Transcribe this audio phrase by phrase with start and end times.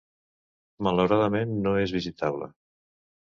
[0.87, 2.49] Malauradament, no és visitable.